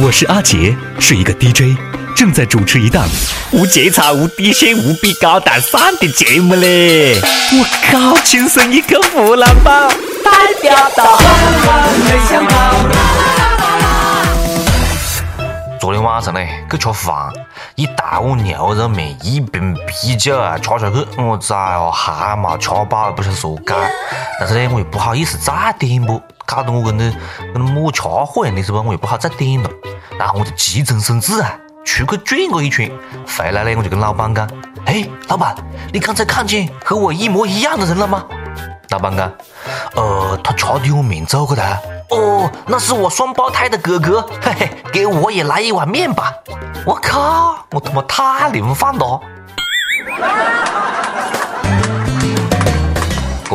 [0.00, 1.76] 我是阿杰，是一个 DJ，
[2.14, 3.04] 正在主持一档
[3.50, 7.18] 无节操、无底线、无比高大上的节目嘞！
[7.20, 9.88] 我靠，亲生一个湖南宝，
[10.24, 11.18] 代表到
[11.98, 12.74] 没想到。
[15.80, 16.40] 昨天晚上呢，
[16.70, 17.32] 去吃饭，
[17.74, 23.76] 一大碗牛肉面，一瓶啤酒啊，吃下去，我操哦，还没吃饱，不想说干。
[24.38, 27.10] 但是呢，我又不好意思再点不，搞得我跟那
[27.52, 28.78] 跟那没吃货一样的是不？
[28.78, 29.68] 我又不好再点了。
[30.18, 31.52] 然后我就急中生智啊，
[31.84, 32.90] 出去转个一圈，
[33.26, 34.48] 回来呢我就跟老板讲
[34.86, 35.54] ：“嘿，老板，
[35.92, 38.24] 你刚才看见和我一模一样的人了吗？”
[38.88, 39.30] 老板讲
[39.94, 41.78] ：“呃，他吃的我面走过来。”
[42.08, 46.32] 哦，那是我双胞胎的哥哥，嘿嘿，给我也来一碗面吧！
[46.86, 49.20] 我靠，我他妈太灵饭了！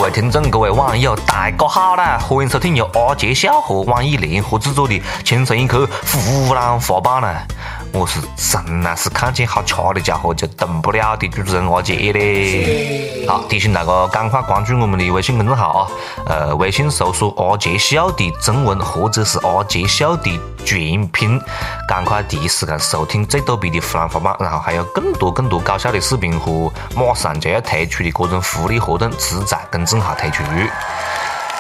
[0.04, 2.20] 各位听众，各位网友，大家好啦！
[2.20, 7.48] 欢迎收听由阿杰笑和网易联合制作的《轻松一刻湖南话版》啦！
[7.94, 13.24] 我是真的是看见好吃的家伙就动不了的主持人阿杰嘞。
[13.28, 15.88] 好，提醒大家赶快关注我们的微信公众号啊！
[16.26, 21.40] 呃，微信搜索“阿杰笑”的中文或者是“阿杰笑”的全拼，
[21.88, 30.44] 赶快第一时间收听最逗逼的湖南话版，然后还有更多更多搞笑的视频和马上就要推出的各种福利活动，只在公众号推出。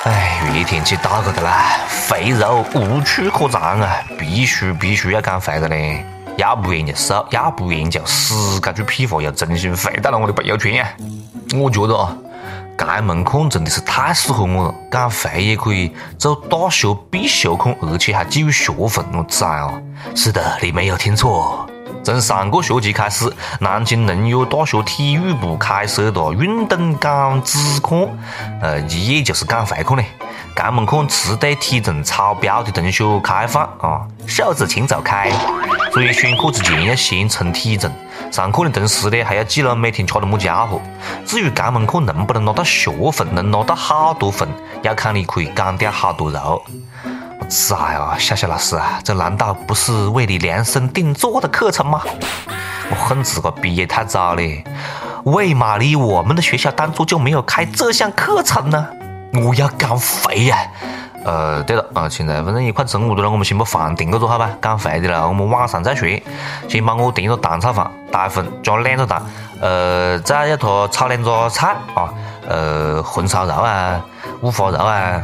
[0.05, 6.03] 哎，热天气到个的啦，肥肉无处可藏啊，必须必须要减肥的嘞！
[6.37, 8.59] 要不然就瘦，要不然就死。
[8.59, 10.89] 这句屁话又重新回到了我的朋友圈呀。
[11.55, 12.15] 我觉得啊，
[12.77, 19.05] 肛门课真的是太适合我了，减肥也可以做大学必修课，而且还给予学分。
[19.13, 19.81] 我崽哦！
[20.15, 21.67] 是的，你没有听错。
[22.03, 28.09] 从上个学期开始，南京农业大学体育部开设了运动减脂课，
[28.61, 30.03] 呃，也就是减肥课呢。
[30.55, 35.31] 肛门课只对体重超标的同学开放啊，瘦子请走开。
[35.91, 37.91] 所以选课之前要先称体重，
[38.31, 40.79] 上课的同时呢，还要记录每天吃了么家伙。
[41.25, 44.47] 至于肛门课能不能拿到学分，能拿到好多分，
[44.83, 46.63] 要看你可以减掉好多肉。
[47.39, 52.01] 我崽啊，小小老师啊，这难道不是为你量身定做的课程吗？
[52.91, 54.43] 我恨自个毕业太早了，
[55.23, 58.87] 为嘛你我们的学校当初就没有开这项课程呢？
[59.33, 60.57] 我要减肥呀！
[61.25, 64.49] 呃，对了啊，现在反正也快中午了，我们先把饭订个做好吧。
[64.61, 66.07] 减肥的了，我们晚上再说。
[66.67, 69.21] 先帮我订个蛋炒饭，大份加两个蛋，
[69.61, 72.13] 呃，再要他炒两个菜啊，
[72.47, 74.01] 呃，红烧肉啊，
[74.41, 75.23] 五花肉啊。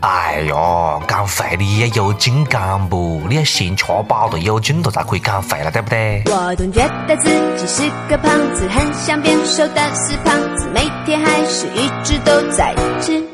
[0.00, 3.22] 哎呀，减肥你要有劲减不？
[3.28, 6.22] 你要先吃饱了有劲了才可以减肥了，对不对？
[6.26, 13.24] 我总觉得自己是个胖子，很想变瘦，但是胖子每天还是一直都在吃。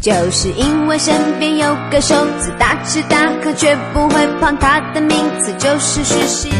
[0.00, 6.50] 就是因为身边有个瘦子，大吃大喝却不会胖，他的名字就是徐熙。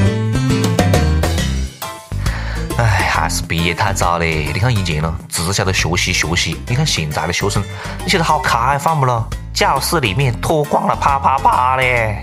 [2.77, 4.51] 哎，还是毕业太早嘞！
[4.53, 7.63] 你看以前呢，只晓得学习学习，你看现在的学生，
[8.05, 9.27] 你晓得好开放不咯？
[9.55, 12.23] 教室里面脱光了啪啪啪嘞！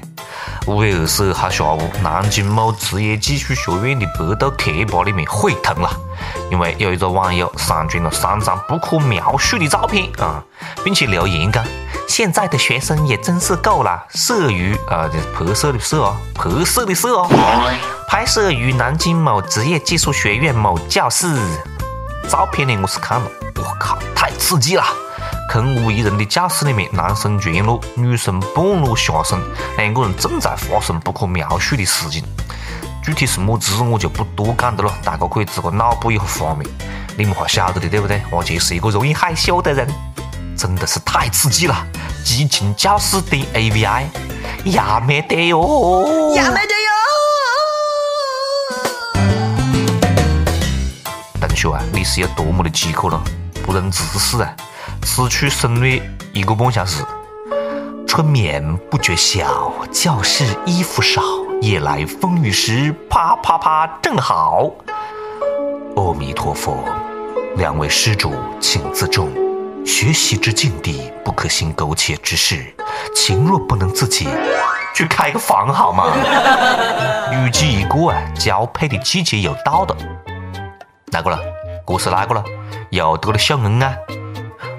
[0.67, 5.89] 五月二十二号下午，南京某职业技术学院的百度贴吧里面沸腾了，
[6.51, 10.43] 因为有一个网友上传了三张不可描述的照片啊，
[10.83, 11.63] 并且留言讲
[12.07, 17.27] ：“现在的学生也真是够了，摄于啊，就是拍摄的摄哦，拍摄的摄哦，
[18.07, 21.27] 拍摄于南京某职业技术学院某教室。”
[22.29, 24.83] 照片呢，我是看了，我靠，太刺激了！
[25.49, 29.39] 空无一人的教室里面，男生全裸，女生半裸下身，
[29.77, 32.21] 两个人正在发生不可描述的事情。
[33.07, 36.69] 具体是么子，我就不多讲的了，大家可以自个脑补一下画面。
[37.17, 38.21] 你们还晓得的，对不对？
[38.29, 39.87] 我就是一个容易害羞的人，
[40.57, 41.87] 真的是太刺激了！
[42.25, 44.09] 激情教室点 A V I，
[44.65, 46.73] 呀没得哟，呀没得
[51.39, 51.47] 哟！
[51.47, 53.23] 同学啊，你是有多么的饥渴了？
[53.65, 54.53] 不忍直视啊！
[55.03, 56.03] 此去省略
[56.33, 57.01] 一个半小时。
[58.05, 61.21] 春眠不觉晓，教室衣服少，
[61.61, 64.71] 夜来风雨时，啪啪啪正好。
[65.95, 66.83] 阿弥陀佛，
[67.55, 69.29] 两位施主请自重，
[69.83, 72.73] 学习之境地不可行苟且之事，
[73.15, 74.27] 情若不能自己，
[74.93, 76.05] 去开个房好吗？
[77.33, 79.97] 雨季已过啊，交配的季节又到了。
[81.11, 81.39] 哪个了？
[81.87, 82.43] 这是哪个了？
[82.91, 83.95] 又得了小恩啊！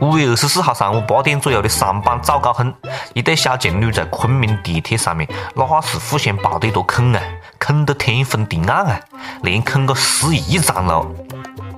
[0.00, 2.72] 五月二十四号上午八点左右的上班早高峰，
[3.14, 7.20] 一对小情侣在昆明地铁上面，那是互相抱得一坨啃啊，
[7.58, 9.00] 啃得天昏地暗啊，
[9.42, 11.14] 连啃个十一站路。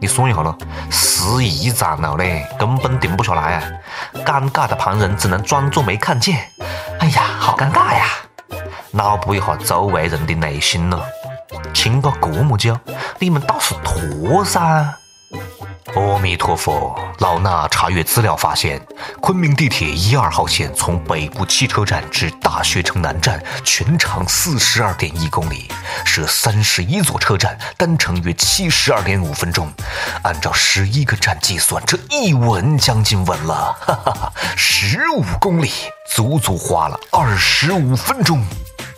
[0.01, 0.57] 你算一下咯，
[0.91, 3.63] 十一站路嘞，根本停不下来啊！
[4.25, 6.39] 尴尬的旁人只能装作没看见。
[6.99, 8.07] 哎呀，好尴尬呀！
[8.91, 11.03] 脑补一下周围人的内心了。
[11.73, 12.79] 亲个这么久，
[13.19, 14.95] 你们倒是脱噻！
[15.87, 16.95] 阿弥陀佛！
[17.19, 18.81] 老衲查阅资料发现，
[19.21, 25.69] 昆明地铁一二号线从北部汽车站至大学城南站，全长四十二点一公里，
[26.05, 29.73] 设三十一座车站，单程约七十二点五分钟。
[30.23, 34.33] 按照十一个站计算，这一稳将近稳了，哈哈哈！
[34.57, 35.73] 十五公里，
[36.15, 38.45] 足足花了二十五分钟，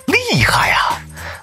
[0.07, 0.92] 厉害啊！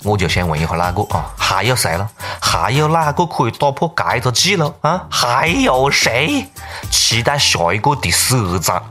[0.04, 1.26] 我就想问一下哪个啊？
[1.38, 2.10] 还有谁了？
[2.40, 5.06] 还有哪个可以打破这个记录啊？
[5.10, 6.48] 还有谁？
[6.90, 8.82] 期待下一个第十二章。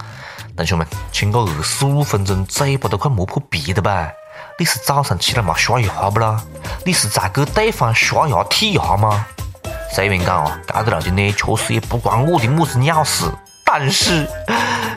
[0.54, 4.10] 同学们，亲个二十五分钟，嘴巴都快磨破皮了吧？
[4.58, 6.42] 你是早上起来没刷牙不啦？
[6.84, 9.24] 你是在给对方刷牙剔牙吗？
[9.94, 13.24] 虽然讲啊，这个事情呢，确实也不关我的么子鸟事，
[13.64, 14.28] 但是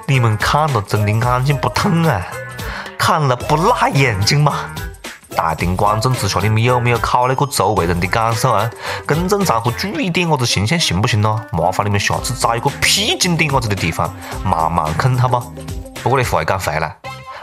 [0.07, 2.21] 你们看了真的眼睛不疼啊？
[2.97, 4.71] 看了不辣眼睛吗？
[5.35, 8.69] 大庭广众之下，你们有没有考虑过周围人的感受啊？
[9.07, 11.41] 公众场合注意点我子形象行不行咯？
[11.51, 14.13] 麻烦你们下次找一个僻静点我子的地方，
[14.43, 15.39] 慢慢啃好不？
[16.03, 16.95] 不过你话又讲回来，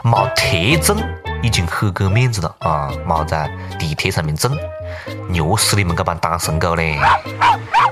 [0.03, 0.97] 没贴证
[1.41, 2.89] 已经很给面子了啊！
[3.05, 4.55] 没在地铁上面中，
[5.27, 6.99] 虐死你们这帮单身狗嘞！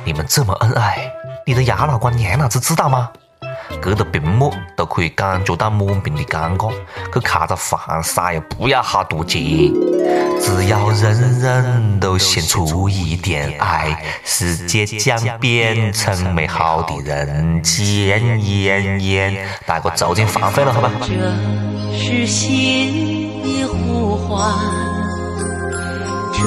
[0.05, 1.11] 你们这么恩爱，
[1.45, 3.09] 你的杨老官娘老子知道吗？
[3.81, 6.71] 隔着屏幕都可以感觉到满屏的尴尬，
[7.13, 9.41] 去看着饭色又不要好多钱。
[10.39, 18.39] 只要人人都献出一点爱，世界将变成美好的人间。
[18.47, 20.91] 烟烟，大哥，走进饭费了，好吧？
[21.01, 24.53] 这是心的呼唤，
[26.33, 26.41] 这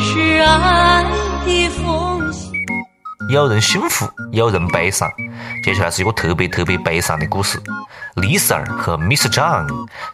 [0.00, 1.04] 是爱
[1.44, 2.11] 的奉献。
[3.32, 5.10] 有人幸福，有人悲伤。
[5.62, 7.58] 接下来是一个特别特别悲伤的故事。
[8.16, 9.32] Lisa 和 Mr.
[9.32, 9.66] John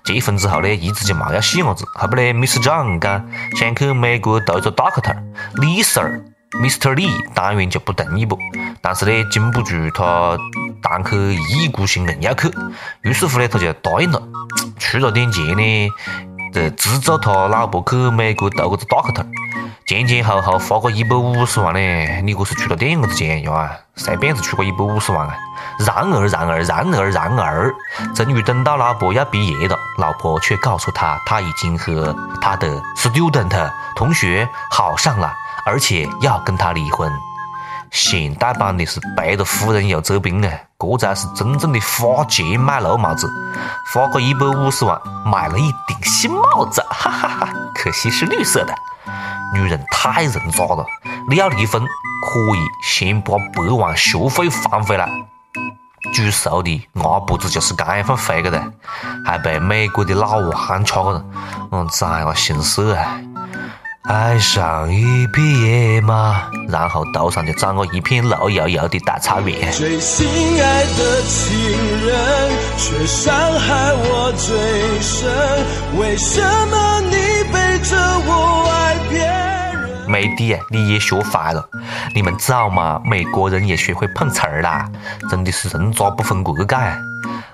[0.05, 1.85] 结婚之后呢，一直就没要细伢子。
[1.95, 2.63] 后不呢，Mr.
[2.63, 6.23] John 讲想去美国读一个 Doctor，Lisa
[6.63, 6.95] Mr.
[6.95, 8.39] Lee 当然就不同意不。
[8.81, 10.39] 但是呢，经不住他
[10.81, 12.49] 堂客一意孤行硬要去，
[13.03, 14.23] 于是乎呢，他就答应了。
[14.79, 15.91] 出了点钱呢，
[16.55, 19.27] 就资助他老婆去美国读个 Doctor。
[19.89, 23.71] 前前后后花个一百五十万呢，你这是出了点子钱呀？
[23.97, 25.35] 随便子出个一百五十万啊！
[25.79, 27.75] 然而，然而，然而，然而，
[28.15, 35.33] 终于等到老婆要毕业了，老婆却告诉他，他已经和他的 student 同学好上了，
[35.65, 37.11] 而且要跟他离婚。
[37.91, 43.27] 现代版的是背着夫人有这病啊，这才是真正的花钱买绿帽子，
[43.95, 47.49] 花个一百五十万买了一顶新帽子，哈哈哈！
[47.75, 48.75] 可惜是绿色的。
[49.55, 50.85] 女人太人渣了！
[51.29, 55.09] 你要离婚，可以先把百万学费还回来。
[56.15, 58.73] 煮熟的鸭脖子就是这样放回去的，
[59.25, 61.25] 还被美国的老王掐个了，
[61.71, 63.21] 我，崽个心色啊！
[64.05, 69.71] 爱上一匹野马，然后头上就长了一片绿油油的大草原。
[69.73, 70.27] 最心
[70.63, 75.29] 爱的情人，却伤害我最深。
[75.99, 77.17] 为什么你
[77.53, 77.97] 背着
[78.27, 78.65] 我
[80.13, 80.29] 爱别人？
[80.29, 81.69] 美帝啊，你也学坏了！
[82.15, 83.01] 你们知道吗？
[83.05, 84.89] 美国人也学会碰瓷儿啦，
[85.31, 86.77] 真的是人渣不分国界。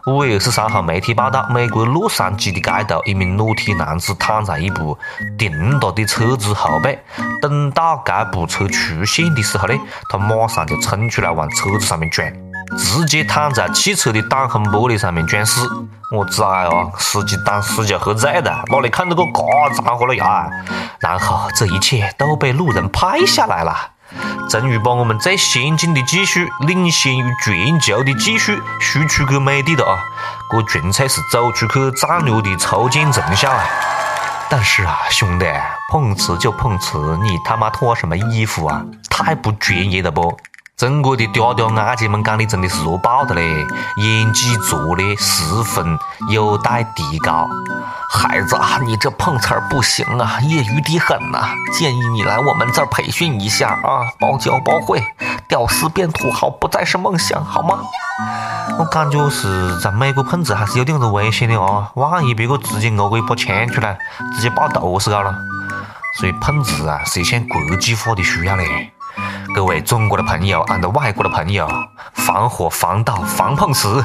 [0.06, 4.96] 五月二十三号，媒体报道，美国洛杉矶的街头，一名裸体男子躺在一部
[5.38, 6.98] 停着的车子后背，
[7.40, 9.74] 等到该部车出现的时候呢，
[10.10, 12.30] 他马上就冲出来往车子上面撞，
[12.76, 15.68] 直接躺在汽车的挡风玻璃上面装死。
[16.10, 19.42] 我崽哦，司机当时就喝醉了，哪里看到个嘎
[19.74, 20.46] 脏活了呀？
[21.00, 23.90] 然后这一切都被路人拍下来了。
[24.48, 29.98] 终于把我们最先进的技术，领先于全球的技术输出给美帝了啊！
[30.52, 33.64] 这纯粹是走出去战略的初见成效啊！
[34.48, 35.46] 但是啊，兄弟，
[35.90, 38.84] 碰瓷就碰瓷，你他妈脱什么衣服啊？
[39.10, 40.36] 太不专业了不！
[40.76, 43.64] 中国的嗲嗲阿姐们讲的真的是弱爆的嘞，
[43.96, 45.96] 演技做的十分
[46.28, 47.48] 有待提高。
[48.10, 55.00] 孩子啊，你这碰瓷儿不行啊，业余的很呐，建议你来我们这儿培训一下啊，包教包会，
[55.46, 57.78] 屌丝变土豪不再是梦想，好吗？
[58.76, 63.96] 我感觉是在美国碰瓷还是有点子危险的啊，万一别个直接讹个一把枪出来，
[64.34, 65.32] 直接爆头是搞了。
[66.18, 68.92] 所以碰瓷啊是一项国际化的需要嘞。
[69.54, 71.68] 各位中国的朋友，俺的外国的朋友，
[72.12, 74.04] 防火防盗防碰瓷。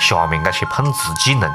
[0.00, 1.50] 下面这些碰瓷技能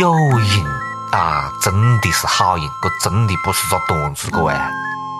[0.00, 0.66] 有瘾
[1.12, 4.52] 啊，真的是好瘾，这真的不是个段子，各位。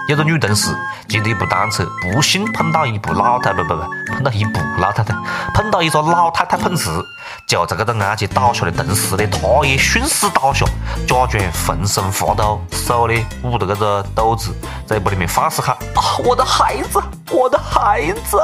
[0.09, 0.73] 有个女同事
[1.09, 3.83] 骑着一部单车，不幸碰到一部老太太不不不，
[4.13, 5.13] 碰到一部老太太，
[5.53, 7.05] 碰到一个老太太碰瓷。
[7.49, 10.65] 就在这个安全倒下的同时呢，她也顺势倒下，
[11.09, 14.55] 假装浑身发抖，手呢捂着这个肚子，
[14.87, 15.77] 嘴巴里面放肆喊：“，
[16.25, 18.41] 我的孩子，我的孩子！”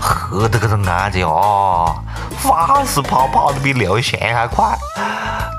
[0.00, 1.96] 吓得这个安全啊，
[2.36, 4.66] 放肆跑跑得比刘翔还快。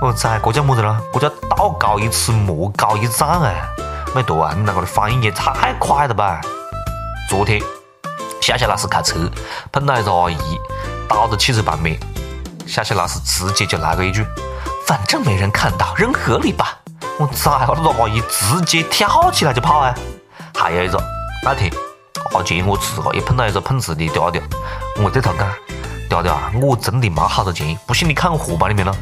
[0.04, 1.02] 我崽，这叫么子了？
[1.14, 3.52] 这叫道高一尺，魔高一丈啊！
[4.16, 6.42] 没错啊，你那个的反应也太快了吧！
[7.30, 7.62] 昨天
[8.42, 9.30] 夏夏老师开车
[9.72, 10.38] 碰到一个阿姨
[11.08, 11.98] 倒在汽车旁边，
[12.66, 14.26] 夏夏老师直接就来了一句
[14.88, 16.80] ：“反正没人看到，扔河里吧。”
[17.20, 19.94] 我崽，那个阿姨直接跳起来就跑啊！
[20.56, 21.00] 还有一个
[21.44, 21.72] 那天
[22.34, 24.42] 阿杰我自个也碰到一个碰瓷的嗲嗲，
[25.04, 25.48] 我对他讲
[26.10, 28.96] ：“嗲嗲啊，我真的没好多钱，不信你看我荷包里面咯。”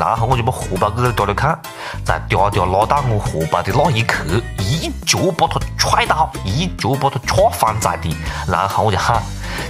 [0.00, 1.60] 然后我就把荷包给嗲嗲看，
[2.06, 4.24] 在嗲嗲拉到我荷包的那一刻，
[4.58, 8.16] 一脚把他踹倒，一脚把他踹翻在地，
[8.48, 9.22] 然后我就喊：“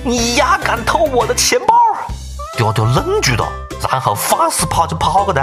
[0.06, 1.74] 你丫敢偷我的钱包！”
[2.56, 3.48] 嗲嗲愣住了，
[3.90, 5.42] 然后放肆跑就跑个的，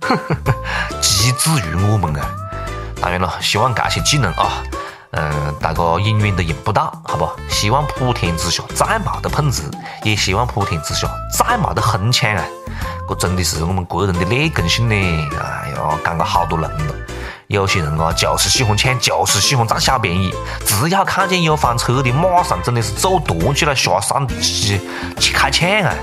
[0.00, 2.26] 呵呵呵，机智如我们啊！
[3.00, 4.50] 当然了，希望这些技能啊，
[5.12, 7.30] 嗯，大家永远都用不到，好不？
[7.48, 9.70] 希望普天之下再没得碰瓷，
[10.02, 12.42] 也希望普天之下再没得哄抢啊！
[13.08, 14.94] 这真的是我们国人的劣根性呢！
[14.94, 16.94] 哎呀，讲了好多人了，
[17.46, 20.34] 有些人啊就是喜欢抢，就是喜欢占小便宜，
[20.64, 24.80] 只要看见有翻车的，马上真的是走端起来下山去
[25.20, 25.94] 去开抢啊！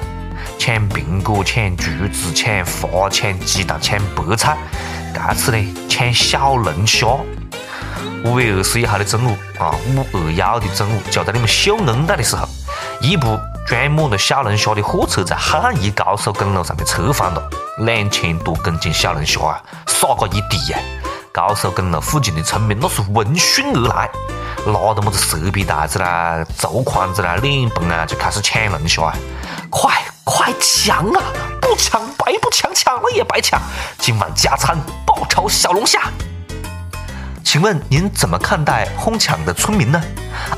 [0.57, 4.57] 抢苹果，抢橘子，抢花，抢鸡蛋，抢白菜，
[5.13, 7.07] 这次呢抢小龙虾。
[8.23, 12.47] 五月二十一号的中午啊，五二幺的中午，就在你们秀恩爱的时候，
[13.01, 13.37] 一部。
[13.65, 20.79] 装满了小龙虾的货车在汉宜高速公路上面侧翻了，两千多公斤小龙虾啊，撒个一地呀！
[21.31, 24.09] 高速公路附近的村民那是闻讯而来，
[24.65, 29.15] 拿着么子蛇皮袋子啦、竹筐子啦、脸盆啊，就开始抢龙虾啊！
[29.69, 29.91] 快
[30.25, 31.23] 快抢啊！
[31.61, 33.61] 不抢白不抢，抢了也白抢！
[33.97, 36.01] 今晚加餐爆炒小龙虾。
[37.43, 40.01] 请问您怎么看待哄抢的村民呢？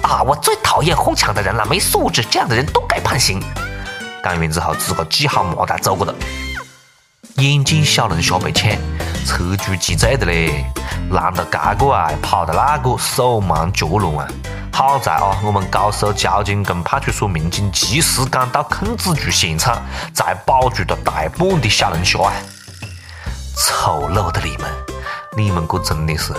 [0.01, 3.41] 啊，我最讨厌哄抢的人了，没素质，这样的人都该判刑。
[4.23, 6.13] 干完之后，自个系好麻袋走过来，
[7.35, 8.71] 眼见小龙虾被抢，
[9.25, 10.65] 车主急醉的嘞，
[11.11, 14.27] 拦到这个啊，跑到那个，手忙脚乱啊。
[14.71, 19.81] 好在啊，我们高速交警跟派出所民警及时赶到控制住现场，
[20.13, 22.33] 才保住了大半的小龙虾啊！
[23.57, 24.69] 丑陋的你们，
[25.37, 26.33] 你们可真的是！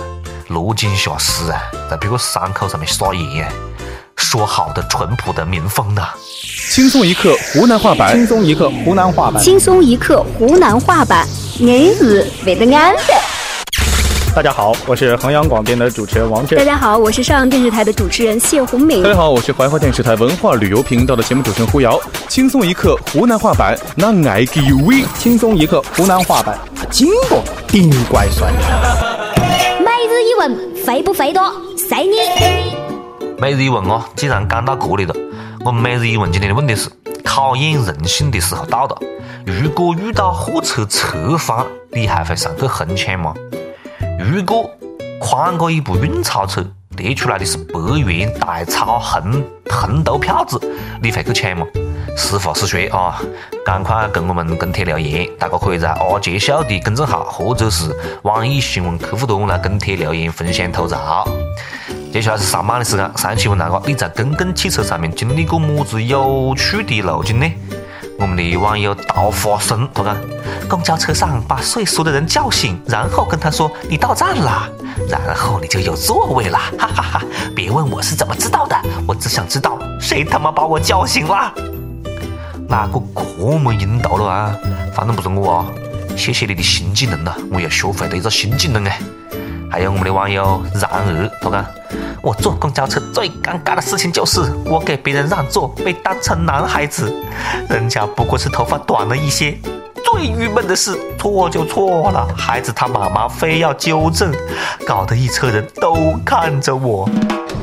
[0.49, 1.61] 落井下石啊，
[1.91, 3.53] 在别个伤口上面撒盐啊！
[4.15, 6.03] 说好的淳朴的民风呢？
[6.71, 11.27] 轻松一刻湖南话版，轻松一刻湖南话版，轻松一刻湖南话版，
[11.59, 13.03] 你是为的安的。
[14.37, 16.57] 大家好，我是衡阳广电的主持人王震。
[16.57, 19.03] 大家好，我是上阳电视台的主持人谢红敏。
[19.03, 22.01] 大家好，我是怀化电视台文化旅游频道的节目主持人胡瑶。
[22.29, 25.05] 轻松一刻湖南话版，那爱给味。
[25.19, 26.57] 轻松一刻湖南话版，
[26.89, 28.29] 金不顶怪
[30.27, 30.37] 帅。
[30.39, 31.51] 问肥不肥多？
[31.77, 32.17] 随你。
[33.39, 35.15] 每日一问哦，既然讲到这里了，
[35.65, 36.91] 我们每日一问今天的问题是：
[37.25, 38.99] 考验人性的时候到了。
[39.45, 43.35] 如果遇到货车侧翻，你还会上去哄抢吗？
[44.19, 44.71] 如果
[45.21, 46.65] 看过一部运钞车，
[46.97, 50.61] 贴出来的是百元大钞红红头票子，
[51.03, 51.67] 你会去抢吗？
[52.17, 53.21] 实话实说啊，
[53.65, 61.29] 赶快跟我们跟帖留言，大家可以在阿杰秀的公众号或者是网易新闻客户端来跟帖留言分享吐槽。
[62.13, 67.47] 接下来是上班的时间，上期问大家你在公共汽车上面经历过么子有趣的路径呢？
[68.19, 70.17] 我们的网友稻花生他讲，
[70.69, 74.67] 公交车上把睡熟的人叫醒，然后跟他说你到站了，
[75.07, 77.23] 然后你就有座位了，哈哈哈！
[77.55, 81.53] 别问我是怎么知道的，我只想知道谁他妈把我叫醒了。
[82.69, 84.57] 哪个这么阴毒了啊？
[84.95, 85.67] 反正不是我啊！
[86.17, 88.99] 谢谢你的新技能了，我又学会了一个新技能哎。
[89.71, 91.65] 还有我们的网友然而，他讲
[92.23, 97.13] 我坐公交车最尴尬的事情就是我给别人让座被当成男孩子，
[97.69, 99.57] 人家不过是头发短了一些。
[100.05, 104.33] 最郁闷的是错就错了，孩子他妈妈非要纠正，
[104.87, 107.09] 搞得一车人都看着我。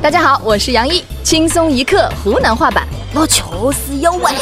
[0.04, 2.86] 大家好，我是杨一，轻松一刻湖南话版。
[3.14, 3.42] 我确
[3.72, 4.32] 实有味。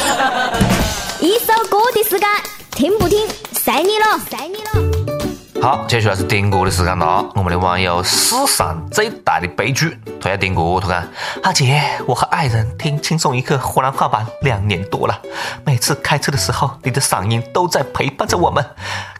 [1.21, 2.27] 一首歌的时间，
[2.71, 5.61] 听不听，随你了，随你了。
[5.61, 7.25] 好，接下来是点歌的时间了。
[7.35, 11.07] 我们的网友史上最大的悲剧，他要点歌，他讲：
[11.43, 15.17] 阿杰，我和爱人听轻松一刻湖南话版两年多了，
[15.63, 18.61] 每次开车的时候，你的嗓音都在陪伴着我们。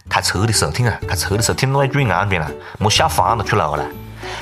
[0.10, 3.86] 开车的时候听啊，开车的时候听那句安全了，莫吓翻了去路了。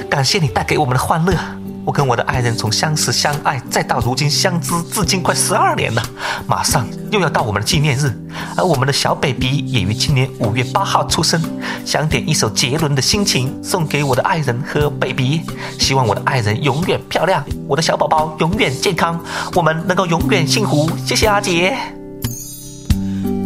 [0.10, 1.34] 感谢你带给我们的欢乐。
[1.84, 6.04] 我跟我的爱人从相识相爱，再到如今相知，至今快十二年了。
[6.48, 8.14] 马上又要到我们的纪念日，
[8.56, 11.42] 而我们的小 baby 也于今年五月八号出生。
[11.86, 15.42] 想点一首杰伦的心情送给我的爱人和 baby，
[15.80, 19.20] 希望我的爱人永远漂亮，我的小宝宝永远健康，
[19.56, 20.90] 我们能够永远幸福。
[21.06, 21.76] 谢谢阿杰。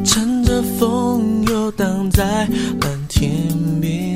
[0.04, 2.24] 乘着风游荡在
[2.82, 3.32] 蓝天
[3.82, 4.15] 边，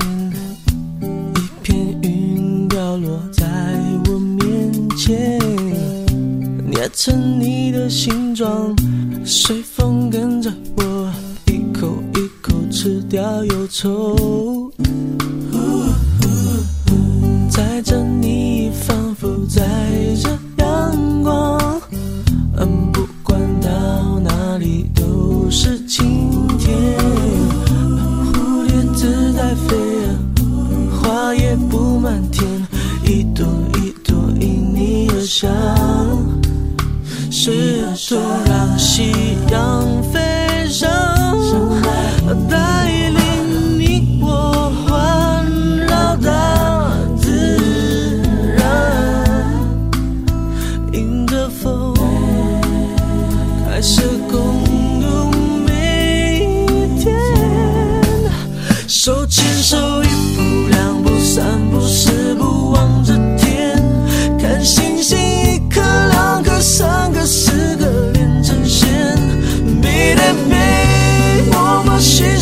[5.09, 5.39] 耶，
[6.69, 8.75] 捏成你的形状，
[9.25, 11.11] 随风跟着我，
[11.47, 14.71] 一口一口吃掉忧愁。
[17.49, 19.63] 载着你，仿佛载
[20.21, 20.29] 着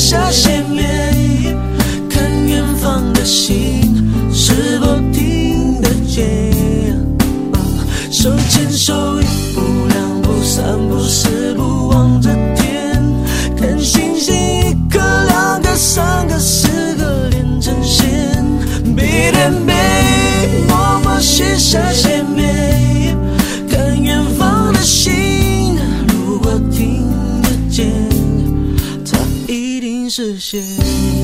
[0.10, 0.67] 小心
[30.10, 31.17] 是谁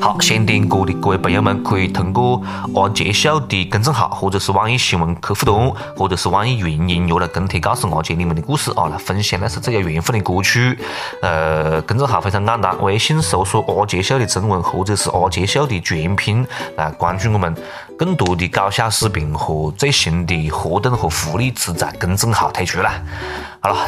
[0.00, 2.40] 好，想点歌的各位朋友们，可以通过
[2.76, 10.78] 阿杰秀的公众号，或者是网易新闻客户端，或者是网易云音乐来跟帖告诉阿杰你们的故事啊，来分享那是最有缘分的歌曲。
[11.20, 17.52] 呃，公众号非常简单，微信搜索阿杰秀的中文或者是阿杰秀的全拼来关注我们，
[17.98, 22.90] 更多的搞笑视频和最新的活动和福利只在公众号推出了。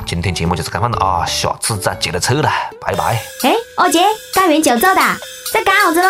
[0.06, 3.22] 今天节目就是这样的啊，下次再接着扯了，拜拜。
[3.42, 4.00] 哎，二姐，
[4.34, 5.00] 干完就走的，
[5.52, 6.08] 在干啥子喽？